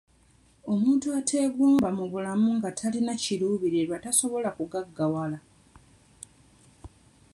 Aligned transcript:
Omuntu 0.71 1.07
ateegomba 1.19 1.87
mu 1.97 2.05
bulamu 2.11 2.49
nga 2.57 2.69
talina 2.79 3.13
kiruubirirwa 3.23 3.97
tasobola 4.03 4.49
kugaggawala. 4.57 5.39